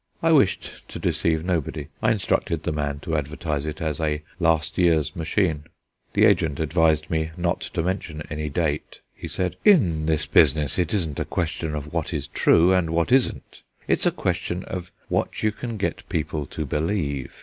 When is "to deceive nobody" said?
0.87-1.87